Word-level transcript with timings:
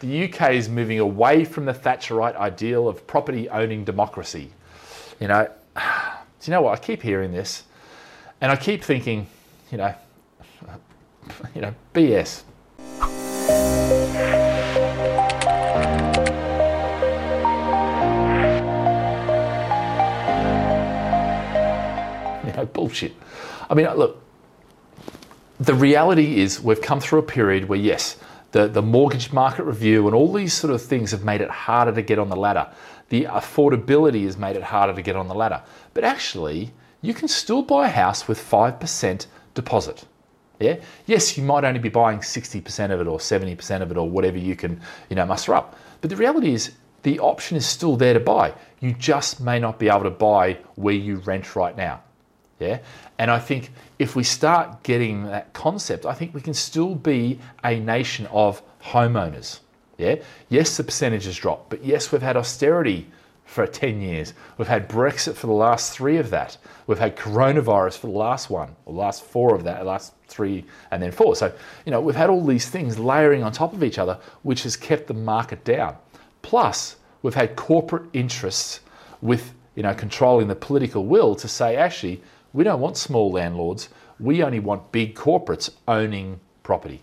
the 0.00 0.24
UK 0.24 0.52
is 0.52 0.68
moving 0.68 0.98
away 0.98 1.44
from 1.44 1.66
the 1.66 1.74
Thatcherite 1.74 2.34
ideal 2.34 2.88
of 2.88 3.06
property 3.06 3.48
owning 3.50 3.84
democracy. 3.84 4.50
You 5.20 5.28
know, 5.28 5.48
do 5.76 5.82
you 6.44 6.50
know 6.50 6.62
what? 6.62 6.78
I 6.78 6.82
keep 6.82 7.02
hearing 7.02 7.32
this 7.32 7.64
and 8.40 8.50
I 8.50 8.56
keep 8.56 8.82
thinking, 8.82 9.26
you 9.70 9.78
know, 9.78 9.94
you 11.54 11.60
know, 11.60 11.74
BS. 11.94 12.42
You 22.42 22.56
know, 22.56 22.66
bullshit. 22.66 23.14
I 23.68 23.74
mean, 23.74 23.86
look, 23.94 24.20
the 25.60 25.74
reality 25.74 26.40
is 26.40 26.60
we've 26.60 26.80
come 26.80 26.98
through 27.00 27.20
a 27.20 27.22
period 27.22 27.68
where, 27.68 27.78
yes, 27.78 28.16
the, 28.52 28.68
the 28.68 28.82
mortgage 28.82 29.32
market 29.32 29.64
review 29.64 30.06
and 30.06 30.14
all 30.14 30.32
these 30.32 30.52
sort 30.52 30.72
of 30.72 30.82
things 30.82 31.10
have 31.12 31.24
made 31.24 31.40
it 31.40 31.50
harder 31.50 31.92
to 31.92 32.02
get 32.02 32.18
on 32.18 32.28
the 32.28 32.36
ladder. 32.36 32.68
The 33.08 33.24
affordability 33.24 34.24
has 34.24 34.36
made 34.36 34.56
it 34.56 34.62
harder 34.62 34.94
to 34.94 35.02
get 35.02 35.16
on 35.16 35.28
the 35.28 35.34
ladder. 35.34 35.62
But 35.94 36.04
actually, 36.04 36.72
you 37.02 37.14
can 37.14 37.28
still 37.28 37.62
buy 37.62 37.86
a 37.86 37.90
house 37.90 38.28
with 38.28 38.38
5% 38.38 39.26
deposit. 39.54 40.04
Yeah. 40.58 40.76
Yes, 41.06 41.38
you 41.38 41.42
might 41.42 41.64
only 41.64 41.80
be 41.80 41.88
buying 41.88 42.18
60% 42.18 42.90
of 42.90 43.00
it 43.00 43.06
or 43.06 43.18
70% 43.18 43.82
of 43.82 43.90
it 43.90 43.96
or 43.96 44.08
whatever 44.08 44.36
you 44.36 44.54
can, 44.54 44.80
you 45.08 45.16
know, 45.16 45.24
muster 45.24 45.54
up. 45.54 45.76
But 46.00 46.10
the 46.10 46.16
reality 46.16 46.52
is 46.52 46.72
the 47.02 47.18
option 47.18 47.56
is 47.56 47.64
still 47.64 47.96
there 47.96 48.12
to 48.12 48.20
buy. 48.20 48.52
You 48.80 48.92
just 48.92 49.40
may 49.40 49.58
not 49.58 49.78
be 49.78 49.88
able 49.88 50.02
to 50.02 50.10
buy 50.10 50.58
where 50.74 50.94
you 50.94 51.16
rent 51.16 51.56
right 51.56 51.76
now. 51.76 52.02
Yeah. 52.60 52.78
And 53.18 53.30
I 53.30 53.38
think 53.38 53.70
if 53.98 54.14
we 54.14 54.22
start 54.22 54.82
getting 54.82 55.24
that 55.24 55.52
concept, 55.52 56.06
I 56.06 56.14
think 56.14 56.34
we 56.34 56.40
can 56.40 56.54
still 56.54 56.94
be 56.94 57.40
a 57.64 57.80
nation 57.80 58.26
of 58.26 58.62
homeowners. 58.82 59.60
Yeah. 59.98 60.16
Yes, 60.48 60.76
the 60.76 60.84
percentages 60.84 61.36
drop, 61.36 61.68
but 61.68 61.84
yes, 61.84 62.12
we've 62.12 62.22
had 62.22 62.36
austerity 62.36 63.08
for 63.50 63.66
10 63.66 64.00
years. 64.00 64.32
We've 64.58 64.68
had 64.68 64.88
Brexit 64.88 65.34
for 65.34 65.48
the 65.48 65.52
last 65.52 65.92
three 65.92 66.18
of 66.18 66.30
that. 66.30 66.56
We've 66.86 67.00
had 67.00 67.16
coronavirus 67.16 67.98
for 67.98 68.06
the 68.06 68.16
last 68.16 68.48
one, 68.48 68.76
or 68.86 68.94
last 68.94 69.24
four 69.24 69.56
of 69.56 69.64
that, 69.64 69.84
last 69.84 70.14
three 70.28 70.64
and 70.92 71.02
then 71.02 71.10
four. 71.10 71.34
So, 71.34 71.52
you 71.84 71.90
know, 71.90 72.00
we've 72.00 72.14
had 72.14 72.30
all 72.30 72.46
these 72.46 72.68
things 72.68 72.96
layering 72.98 73.42
on 73.42 73.50
top 73.50 73.72
of 73.72 73.82
each 73.82 73.98
other, 73.98 74.18
which 74.42 74.62
has 74.62 74.76
kept 74.76 75.08
the 75.08 75.14
market 75.14 75.64
down. 75.64 75.96
Plus, 76.42 76.96
we've 77.22 77.34
had 77.34 77.56
corporate 77.56 78.04
interests 78.12 78.80
with, 79.20 79.52
you 79.74 79.82
know, 79.82 79.94
controlling 79.94 80.46
the 80.46 80.54
political 80.54 81.04
will 81.04 81.34
to 81.34 81.48
say, 81.48 81.74
actually, 81.74 82.22
we 82.52 82.64
don't 82.64 82.80
want 82.80 82.96
small 82.96 83.30
landlords. 83.30 83.88
We 84.18 84.42
only 84.42 84.60
want 84.60 84.92
big 84.92 85.14
corporates 85.14 85.70
owning 85.88 86.40
property. 86.62 87.02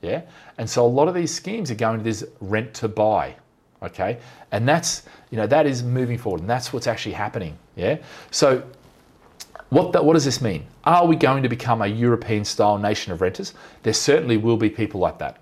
Yeah. 0.00 0.22
And 0.58 0.68
so 0.68 0.84
a 0.84 0.88
lot 0.88 1.08
of 1.08 1.14
these 1.14 1.32
schemes 1.32 1.70
are 1.70 1.76
going 1.76 1.98
to 1.98 2.04
this 2.04 2.24
rent 2.40 2.74
to 2.74 2.88
buy 2.88 3.36
okay 3.82 4.18
and 4.52 4.68
that's 4.68 5.02
you 5.32 5.36
know 5.36 5.44
that 5.44 5.66
is 5.66 5.82
moving 5.82 6.16
forward 6.16 6.40
and 6.40 6.48
that's 6.48 6.72
what's 6.72 6.86
actually 6.86 7.10
happening 7.10 7.58
yeah 7.74 7.96
so 8.30 8.62
what, 9.72 9.92
that, 9.92 10.04
what 10.04 10.12
does 10.12 10.26
this 10.26 10.42
mean? 10.42 10.66
Are 10.84 11.06
we 11.06 11.16
going 11.16 11.42
to 11.42 11.48
become 11.48 11.80
a 11.80 11.86
European 11.86 12.44
style 12.44 12.76
nation 12.76 13.10
of 13.10 13.22
renters? 13.22 13.54
There 13.82 13.94
certainly 13.94 14.36
will 14.36 14.58
be 14.58 14.68
people 14.68 15.00
like 15.00 15.18
that. 15.18 15.38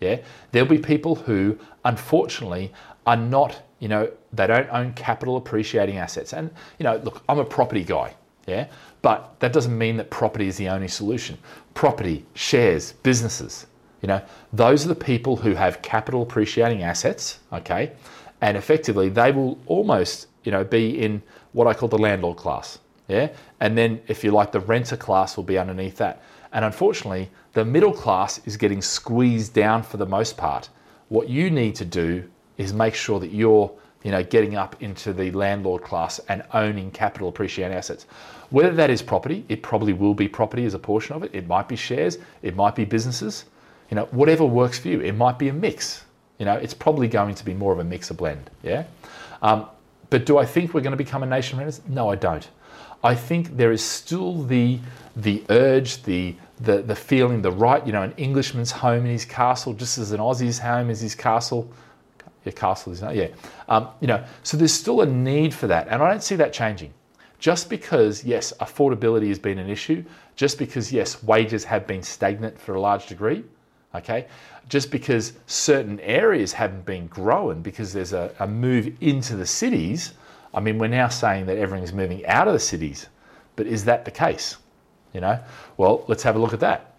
Yeah, 0.00 0.18
there'll 0.52 0.68
be 0.68 0.78
people 0.78 1.16
who, 1.16 1.58
unfortunately, 1.84 2.72
are 3.06 3.16
not, 3.16 3.60
you 3.80 3.88
know, 3.88 4.08
they 4.32 4.46
don't 4.46 4.68
own 4.70 4.92
capital 4.92 5.36
appreciating 5.36 5.96
assets. 5.96 6.32
And, 6.32 6.50
you 6.78 6.84
know, 6.84 6.98
look, 6.98 7.24
I'm 7.28 7.40
a 7.40 7.44
property 7.44 7.82
guy. 7.82 8.14
Yeah, 8.46 8.66
but 9.02 9.38
that 9.38 9.52
doesn't 9.52 9.76
mean 9.76 9.96
that 9.98 10.10
property 10.10 10.48
is 10.48 10.56
the 10.56 10.68
only 10.68 10.88
solution. 10.88 11.38
Property, 11.74 12.24
shares, 12.34 12.92
businesses, 13.04 13.66
you 14.02 14.08
know, 14.08 14.20
those 14.52 14.84
are 14.84 14.88
the 14.88 14.96
people 14.96 15.36
who 15.36 15.54
have 15.54 15.80
capital 15.80 16.22
appreciating 16.22 16.82
assets, 16.82 17.38
okay? 17.52 17.92
And 18.40 18.56
effectively, 18.56 19.08
they 19.08 19.30
will 19.30 19.58
almost, 19.66 20.26
you 20.42 20.50
know, 20.50 20.64
be 20.64 21.00
in 21.00 21.22
what 21.52 21.68
I 21.68 21.74
call 21.74 21.88
the 21.88 21.98
landlord 21.98 22.36
class, 22.36 22.80
yeah? 23.06 23.28
And 23.60 23.78
then, 23.78 24.02
if 24.08 24.24
you 24.24 24.32
like, 24.32 24.50
the 24.50 24.60
renter 24.60 24.96
class 24.96 25.36
will 25.36 25.44
be 25.44 25.56
underneath 25.56 25.96
that. 25.98 26.20
And 26.52 26.64
unfortunately, 26.64 27.30
the 27.52 27.64
middle 27.64 27.92
class 27.92 28.44
is 28.44 28.56
getting 28.56 28.82
squeezed 28.82 29.54
down 29.54 29.84
for 29.84 29.98
the 29.98 30.06
most 30.06 30.36
part. 30.36 30.68
What 31.08 31.28
you 31.28 31.48
need 31.48 31.76
to 31.76 31.84
do 31.84 32.28
is 32.58 32.72
make 32.72 32.96
sure 32.96 33.20
that 33.20 33.32
you're, 33.32 33.70
you 34.04 34.10
know, 34.10 34.22
getting 34.22 34.56
up 34.56 34.82
into 34.82 35.12
the 35.12 35.30
landlord 35.32 35.82
class 35.82 36.20
and 36.28 36.42
owning 36.54 36.90
capital 36.90 37.28
appreciating 37.28 37.76
assets. 37.76 38.06
Whether 38.50 38.72
that 38.74 38.90
is 38.90 39.02
property, 39.02 39.44
it 39.48 39.62
probably 39.62 39.92
will 39.92 40.14
be 40.14 40.28
property 40.28 40.64
as 40.64 40.74
a 40.74 40.78
portion 40.78 41.14
of 41.14 41.22
it. 41.22 41.30
It 41.34 41.46
might 41.46 41.68
be 41.68 41.76
shares, 41.76 42.18
it 42.42 42.54
might 42.56 42.74
be 42.74 42.84
businesses 42.84 43.44
you 43.92 43.96
know, 43.96 44.06
whatever 44.06 44.46
works 44.46 44.78
for 44.78 44.88
you. 44.88 45.00
It 45.02 45.12
might 45.12 45.38
be 45.38 45.50
a 45.50 45.52
mix. 45.52 46.06
You 46.38 46.46
know, 46.46 46.54
it's 46.54 46.72
probably 46.72 47.08
going 47.08 47.34
to 47.34 47.44
be 47.44 47.52
more 47.52 47.74
of 47.74 47.78
a 47.78 47.84
mix, 47.84 48.08
a 48.08 48.14
blend. 48.14 48.48
Yeah. 48.62 48.84
Um, 49.42 49.66
but 50.08 50.24
do 50.24 50.38
I 50.38 50.46
think 50.46 50.72
we're 50.72 50.80
going 50.80 50.92
to 50.92 50.96
become 50.96 51.22
a 51.22 51.26
nation 51.26 51.56
of 51.56 51.58
renters? 51.58 51.82
No, 51.86 52.10
I 52.10 52.14
don't. 52.14 52.48
I 53.04 53.14
think 53.14 53.54
there 53.54 53.70
is 53.70 53.84
still 53.84 54.44
the 54.44 54.78
the 55.14 55.44
urge, 55.50 56.04
the 56.04 56.34
the 56.58 56.80
the 56.80 56.96
feeling, 56.96 57.42
the 57.42 57.52
right. 57.52 57.86
You 57.86 57.92
know, 57.92 58.00
an 58.00 58.14
Englishman's 58.16 58.70
home 58.70 59.04
in 59.04 59.10
his 59.12 59.26
castle, 59.26 59.74
just 59.74 59.98
as 59.98 60.10
an 60.12 60.20
Aussie's 60.20 60.58
home 60.58 60.88
is 60.88 61.00
his 61.00 61.14
castle. 61.14 61.70
Your 62.44 62.52
castle 62.52 62.92
is 62.92 63.02
not, 63.02 63.14
yeah. 63.14 63.28
Um, 63.68 63.88
you 64.00 64.06
know, 64.06 64.24
so 64.42 64.56
there's 64.56 64.72
still 64.72 65.02
a 65.02 65.06
need 65.06 65.54
for 65.54 65.66
that, 65.68 65.88
and 65.88 66.02
I 66.02 66.10
don't 66.10 66.22
see 66.22 66.36
that 66.36 66.52
changing. 66.52 66.92
Just 67.38 67.68
because, 67.68 68.24
yes, 68.24 68.52
affordability 68.60 69.28
has 69.28 69.38
been 69.38 69.58
an 69.58 69.68
issue, 69.68 70.04
just 70.36 70.58
because, 70.58 70.92
yes, 70.92 71.22
wages 71.22 71.64
have 71.64 71.86
been 71.86 72.02
stagnant 72.02 72.58
for 72.58 72.74
a 72.74 72.80
large 72.80 73.06
degree, 73.06 73.44
okay? 73.94 74.26
Just 74.68 74.90
because 74.90 75.32
certain 75.46 75.98
areas 76.00 76.52
haven't 76.52 76.84
been 76.84 77.08
growing 77.08 77.60
because 77.60 77.92
there's 77.92 78.12
a, 78.12 78.32
a 78.38 78.46
move 78.46 78.94
into 79.00 79.36
the 79.36 79.46
cities, 79.46 80.14
I 80.54 80.60
mean, 80.60 80.78
we're 80.78 80.88
now 80.88 81.08
saying 81.08 81.46
that 81.46 81.58
everything's 81.58 81.92
moving 81.92 82.24
out 82.26 82.46
of 82.46 82.54
the 82.54 82.60
cities, 82.60 83.08
but 83.56 83.66
is 83.66 83.84
that 83.86 84.04
the 84.04 84.10
case? 84.10 84.56
You 85.12 85.20
know, 85.20 85.38
well, 85.76 86.04
let's 86.08 86.22
have 86.22 86.36
a 86.36 86.38
look 86.38 86.52
at 86.52 86.60
that. 86.60 86.91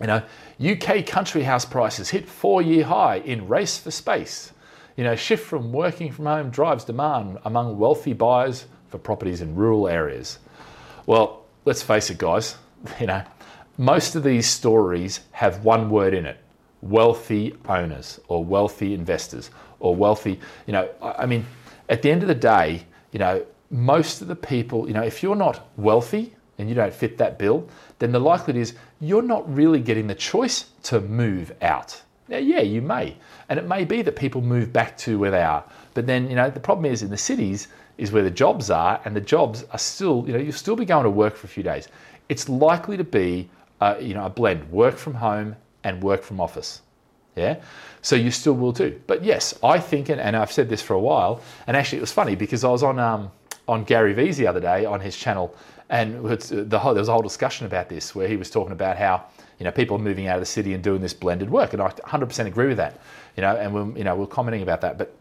You 0.00 0.06
know, 0.06 0.22
UK 0.60 1.06
country 1.06 1.42
house 1.42 1.64
prices 1.64 2.10
hit 2.10 2.28
four 2.28 2.62
year 2.62 2.84
high 2.84 3.16
in 3.18 3.48
race 3.48 3.78
for 3.78 3.90
space. 3.90 4.52
You 4.96 5.04
know, 5.04 5.16
shift 5.16 5.46
from 5.46 5.72
working 5.72 6.10
from 6.12 6.26
home 6.26 6.50
drives 6.50 6.84
demand 6.84 7.38
among 7.44 7.78
wealthy 7.78 8.12
buyers 8.12 8.66
for 8.88 8.98
properties 8.98 9.40
in 9.40 9.54
rural 9.54 9.88
areas. 9.88 10.38
Well, 11.06 11.44
let's 11.64 11.82
face 11.82 12.10
it, 12.10 12.18
guys, 12.18 12.56
you 13.00 13.06
know, 13.06 13.22
most 13.78 14.14
of 14.14 14.22
these 14.22 14.46
stories 14.46 15.20
have 15.32 15.64
one 15.64 15.90
word 15.90 16.14
in 16.14 16.26
it 16.26 16.38
wealthy 16.82 17.54
owners 17.68 18.20
or 18.28 18.42
wealthy 18.42 18.94
investors 18.94 19.50
or 19.80 19.94
wealthy, 19.94 20.40
you 20.66 20.72
know, 20.72 20.88
I 21.02 21.26
mean, 21.26 21.44
at 21.88 22.02
the 22.02 22.10
end 22.10 22.22
of 22.22 22.28
the 22.28 22.34
day, 22.34 22.86
you 23.12 23.18
know, 23.18 23.44
most 23.70 24.22
of 24.22 24.28
the 24.28 24.36
people, 24.36 24.88
you 24.88 24.94
know, 24.94 25.02
if 25.02 25.22
you're 25.22 25.36
not 25.36 25.68
wealthy 25.76 26.34
and 26.60 26.68
you 26.68 26.74
don't 26.74 26.92
fit 26.92 27.18
that 27.18 27.38
bill, 27.38 27.68
then 27.98 28.12
the 28.12 28.20
likelihood 28.20 28.60
is 28.60 28.74
you're 29.00 29.22
not 29.22 29.52
really 29.52 29.80
getting 29.80 30.06
the 30.06 30.14
choice 30.14 30.66
to 30.84 31.00
move 31.00 31.52
out. 31.62 32.00
Now, 32.28 32.38
yeah, 32.38 32.60
you 32.60 32.80
may. 32.80 33.16
And 33.48 33.58
it 33.58 33.66
may 33.66 33.84
be 33.84 34.02
that 34.02 34.14
people 34.14 34.40
move 34.40 34.72
back 34.72 34.96
to 34.98 35.18
where 35.18 35.30
they 35.30 35.42
are. 35.42 35.64
But 35.94 36.06
then, 36.06 36.30
you 36.30 36.36
know, 36.36 36.48
the 36.48 36.60
problem 36.60 36.84
is 36.84 37.02
in 37.02 37.10
the 37.10 37.16
cities 37.16 37.68
is 37.98 38.12
where 38.12 38.22
the 38.22 38.30
jobs 38.30 38.70
are, 38.70 39.00
and 39.04 39.14
the 39.14 39.20
jobs 39.20 39.64
are 39.72 39.78
still, 39.78 40.24
you 40.26 40.32
know, 40.32 40.38
you'll 40.38 40.52
still 40.52 40.76
be 40.76 40.84
going 40.84 41.04
to 41.04 41.10
work 41.10 41.36
for 41.36 41.46
a 41.46 41.50
few 41.50 41.62
days. 41.62 41.88
It's 42.28 42.48
likely 42.48 42.96
to 42.96 43.04
be 43.04 43.50
uh, 43.80 43.96
you 44.00 44.14
know, 44.14 44.26
a 44.26 44.30
blend, 44.30 44.70
work 44.70 44.96
from 44.96 45.14
home 45.14 45.56
and 45.84 46.02
work 46.02 46.22
from 46.22 46.40
office. 46.40 46.82
Yeah. 47.36 47.60
So 48.02 48.16
you 48.16 48.30
still 48.30 48.54
will 48.54 48.72
too. 48.72 49.00
But 49.06 49.24
yes, 49.24 49.58
I 49.62 49.78
think, 49.78 50.08
and, 50.08 50.20
and 50.20 50.36
I've 50.36 50.52
said 50.52 50.68
this 50.68 50.82
for 50.82 50.94
a 50.94 51.00
while, 51.00 51.40
and 51.66 51.76
actually 51.76 51.98
it 51.98 52.02
was 52.02 52.12
funny 52.12 52.34
because 52.34 52.64
I 52.64 52.68
was 52.68 52.82
on 52.82 52.98
um, 52.98 53.30
on 53.70 53.84
Gary 53.84 54.12
Vee's 54.12 54.36
the 54.36 54.46
other 54.46 54.60
day 54.60 54.84
on 54.84 55.00
his 55.00 55.16
channel, 55.16 55.54
and 55.88 56.24
the 56.24 56.78
whole, 56.78 56.92
there 56.92 57.00
was 57.00 57.08
a 57.08 57.12
whole 57.12 57.22
discussion 57.22 57.66
about 57.66 57.88
this 57.88 58.14
where 58.14 58.26
he 58.26 58.36
was 58.36 58.50
talking 58.50 58.72
about 58.72 58.96
how 58.96 59.24
you 59.58 59.64
know 59.64 59.70
people 59.70 59.96
are 59.96 60.00
moving 60.00 60.26
out 60.26 60.36
of 60.36 60.42
the 60.42 60.46
city 60.46 60.74
and 60.74 60.82
doing 60.82 61.00
this 61.00 61.14
blended 61.14 61.48
work, 61.48 61.72
and 61.72 61.80
I 61.80 61.88
100% 61.88 62.46
agree 62.46 62.66
with 62.66 62.78
that. 62.78 63.00
You 63.36 63.42
know, 63.42 63.56
and 63.56 63.72
we're 63.72 63.98
you 63.98 64.04
know 64.04 64.16
we're 64.16 64.26
commenting 64.26 64.62
about 64.62 64.80
that, 64.80 64.98
but 64.98 65.14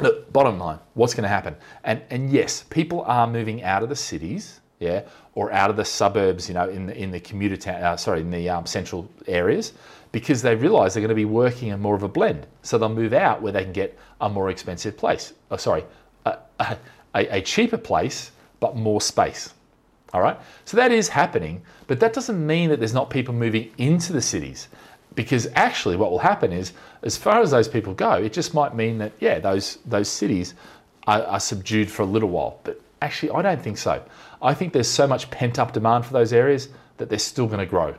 look, 0.00 0.32
bottom 0.32 0.58
line, 0.58 0.78
what's 0.94 1.14
going 1.14 1.24
to 1.24 1.28
happen? 1.28 1.56
And 1.84 2.02
and 2.10 2.30
yes, 2.30 2.64
people 2.70 3.02
are 3.02 3.26
moving 3.26 3.62
out 3.64 3.82
of 3.82 3.88
the 3.88 3.96
cities 3.96 4.60
yeah, 4.78 5.02
or 5.34 5.52
out 5.52 5.70
of 5.70 5.76
the 5.76 5.84
suburbs, 5.84 6.48
you 6.48 6.54
know, 6.54 6.68
in 6.68 6.86
the 6.86 6.96
in 6.96 7.10
the 7.10 7.20
commuter 7.20 7.56
town, 7.56 7.82
uh, 7.82 7.96
sorry, 7.96 8.20
in 8.20 8.30
the 8.30 8.48
um, 8.48 8.66
central 8.66 9.10
areas, 9.26 9.72
because 10.12 10.42
they 10.42 10.54
realise 10.54 10.94
they're 10.94 11.00
going 11.00 11.08
to 11.08 11.14
be 11.14 11.24
working 11.24 11.68
in 11.68 11.80
more 11.80 11.94
of 11.94 12.02
a 12.02 12.08
blend. 12.08 12.46
So 12.62 12.76
they'll 12.76 12.88
move 12.88 13.12
out 13.12 13.40
where 13.42 13.52
they 13.52 13.64
can 13.64 13.72
get 13.72 13.98
a 14.20 14.28
more 14.28 14.50
expensive 14.50 14.96
place. 14.96 15.32
Oh, 15.50 15.56
sorry, 15.56 15.84
a, 16.26 16.76
a, 17.16 17.38
a 17.38 17.40
cheaper 17.40 17.78
place 17.78 18.30
but 18.60 18.76
more 18.76 19.00
space. 19.00 19.52
All 20.12 20.20
right, 20.20 20.38
so 20.64 20.76
that 20.76 20.92
is 20.92 21.08
happening, 21.08 21.62
but 21.88 21.98
that 22.00 22.12
doesn't 22.12 22.46
mean 22.46 22.70
that 22.70 22.78
there's 22.78 22.94
not 22.94 23.10
people 23.10 23.34
moving 23.34 23.72
into 23.76 24.12
the 24.12 24.22
cities. 24.22 24.68
Because 25.14 25.48
actually, 25.54 25.96
what 25.96 26.10
will 26.10 26.18
happen 26.18 26.52
is, 26.52 26.72
as 27.02 27.16
far 27.16 27.40
as 27.40 27.50
those 27.50 27.68
people 27.68 27.94
go, 27.94 28.12
it 28.12 28.32
just 28.32 28.54
might 28.54 28.74
mean 28.74 28.98
that 28.98 29.12
yeah, 29.18 29.38
those 29.38 29.78
those 29.86 30.08
cities 30.08 30.54
are, 31.06 31.22
are 31.22 31.40
subdued 31.40 31.90
for 31.90 32.02
a 32.02 32.06
little 32.06 32.28
while. 32.28 32.60
But 32.64 32.80
actually, 33.02 33.32
I 33.32 33.42
don't 33.42 33.60
think 33.60 33.78
so. 33.78 34.02
I 34.42 34.54
think 34.54 34.72
there's 34.72 34.90
so 34.90 35.06
much 35.06 35.30
pent 35.30 35.58
up 35.58 35.72
demand 35.72 36.04
for 36.04 36.12
those 36.12 36.32
areas 36.32 36.68
that 36.98 37.08
they're 37.08 37.18
still 37.18 37.46
going 37.46 37.60
to 37.60 37.66
grow. 37.66 37.94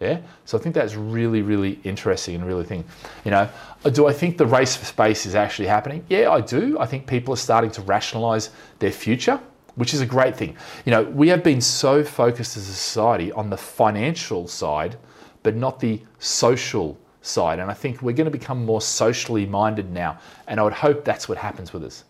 Yeah. 0.00 0.20
So 0.44 0.58
I 0.58 0.60
think 0.60 0.74
that's 0.74 0.94
really, 0.94 1.40
really 1.40 1.80
interesting 1.82 2.34
and 2.34 2.46
really 2.46 2.64
thing. 2.64 2.84
You 3.24 3.30
know, 3.30 3.48
do 3.92 4.06
I 4.06 4.12
think 4.12 4.36
the 4.36 4.46
race 4.46 4.76
for 4.76 4.84
space 4.84 5.24
is 5.24 5.34
actually 5.34 5.68
happening? 5.68 6.04
Yeah, 6.08 6.30
I 6.30 6.42
do. 6.42 6.78
I 6.78 6.84
think 6.86 7.06
people 7.06 7.32
are 7.32 7.38
starting 7.38 7.70
to 7.72 7.82
rationalize 7.82 8.50
their 8.78 8.92
future, 8.92 9.40
which 9.76 9.94
is 9.94 10.02
a 10.02 10.06
great 10.06 10.36
thing. 10.36 10.54
You 10.84 10.90
know, 10.92 11.04
we 11.04 11.28
have 11.28 11.42
been 11.42 11.62
so 11.62 12.04
focused 12.04 12.58
as 12.58 12.68
a 12.68 12.74
society 12.74 13.32
on 13.32 13.48
the 13.48 13.56
financial 13.56 14.46
side, 14.46 14.96
but 15.42 15.56
not 15.56 15.80
the 15.80 16.02
social 16.18 16.98
side. 17.22 17.58
And 17.58 17.70
I 17.70 17.74
think 17.74 18.02
we're 18.02 18.12
going 18.12 18.30
to 18.30 18.38
become 18.38 18.66
more 18.66 18.82
socially 18.82 19.46
minded 19.46 19.90
now. 19.90 20.18
And 20.46 20.60
I 20.60 20.62
would 20.62 20.74
hope 20.74 21.06
that's 21.06 21.26
what 21.26 21.38
happens 21.38 21.72
with 21.72 21.84
us. 21.84 22.04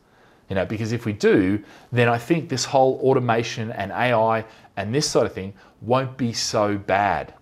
You 0.49 0.57
know, 0.57 0.67
because 0.67 0.91
if 0.91 1.05
we 1.05 1.13
do, 1.13 1.63
then 1.93 2.09
I 2.09 2.19
think 2.19 2.49
this 2.49 2.65
whole 2.65 3.01
automation 3.05 3.71
and 3.73 3.93
AI 3.93 4.45
and 4.77 4.93
this 4.93 5.09
sort 5.09 5.27
of 5.27 5.33
thing 5.33 5.55
won't 5.83 6.17
be 6.17 6.33
so 6.33 6.79
bad 6.79 7.33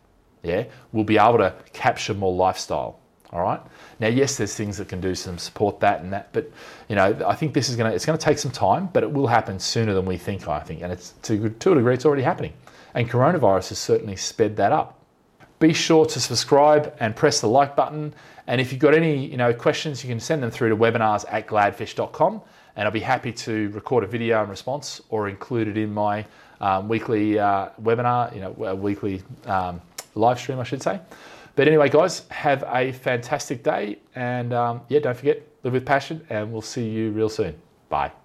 yeah, 0.45 0.65
we'll 0.93 1.05
be 1.05 1.19
able 1.19 1.39
to 1.39 1.55
capture 1.73 2.15
more 2.15 2.33
lifestyle. 2.33 3.01
All 3.35 3.43
right. 3.43 3.61
Now, 3.99 4.07
yes, 4.07 4.37
there's 4.37 4.55
things 4.55 4.77
that 4.77 4.89
can 4.89 5.01
do 5.01 5.15
some 5.15 5.39
support 5.39 5.81
that 5.81 6.01
and 6.01 6.13
that, 6.13 6.33
but 6.33 6.49
you 6.89 6.95
know, 6.95 7.17
I 7.27 7.35
think 7.35 7.53
this 7.53 7.69
is 7.69 7.77
to 7.77 7.87
it's 7.87 8.05
to 8.05 8.17
take 8.17 8.39
some 8.39 8.53
time, 8.53 8.89
but 8.93 9.03
it 9.03 9.11
will 9.11 9.27
happen 9.27 9.59
sooner 9.59 9.93
than 9.93 10.07
we 10.07 10.17
think. 10.17 10.47
I 10.47 10.61
think, 10.61 10.83
and 10.83 10.93
it's 10.93 11.15
to, 11.23 11.51
to 11.51 11.73
a 11.73 11.75
degree, 11.75 11.95
it's 11.95 12.07
already 12.07 12.23
happening, 12.23 12.53
and 12.95 13.11
coronavirus 13.11 13.71
has 13.71 13.79
certainly 13.79 14.15
sped 14.15 14.57
that 14.57 14.71
up. 14.71 15.01
Be 15.59 15.73
sure 15.73 16.07
to 16.07 16.21
subscribe 16.21 16.95
and 17.01 17.17
press 17.17 17.41
the 17.41 17.49
like 17.49 17.75
button. 17.75 18.15
And 18.47 18.61
if 18.61 18.71
you've 18.71 18.81
got 18.81 18.95
any 18.95 19.27
you 19.27 19.37
know 19.37 19.53
questions, 19.53 20.05
you 20.05 20.11
can 20.11 20.21
send 20.21 20.41
them 20.41 20.53
through 20.53 20.69
to 20.69 20.77
webinars 20.77 21.25
at 21.29 21.49
gladfish.com, 21.49 22.41
and 22.77 22.85
I'll 22.87 22.93
be 22.93 23.01
happy 23.01 23.33
to 23.33 23.69
record 23.71 24.05
a 24.05 24.07
video 24.07 24.45
in 24.45 24.49
response 24.49 25.01
or 25.09 25.29
include 25.29 25.67
it 25.67 25.77
in 25.77 25.93
my 25.93 26.25
um, 26.61 26.89
weekly 26.89 27.37
uh, 27.37 27.71
webinar, 27.83 28.33
you 28.33 28.41
know, 28.41 28.75
weekly. 28.77 29.23
Um, 29.47 29.81
live 30.15 30.39
stream, 30.39 30.59
I 30.59 30.65
should 30.65 30.83
say. 30.83 31.01
But 31.57 31.69
anyway, 31.69 31.89
guys, 31.89 32.27
have 32.31 32.65
a 32.67 32.93
fantastic 32.93 33.63
day. 33.63 33.99
And 34.15 34.53
um, 34.53 34.81
yeah, 34.89 35.01
don't 35.01 35.17
forget, 35.17 35.43
live 35.63 35.73
with 35.73 35.87
passion, 35.87 36.27
and 36.31 36.53
we'll 36.53 36.63
see 36.63 36.89
you 36.89 37.11
real 37.13 37.29
soon. 37.29 37.55
Bye. 37.89 38.24